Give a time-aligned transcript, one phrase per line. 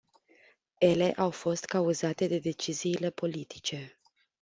[0.81, 3.99] Ele au fost cauzate de deciziile politice.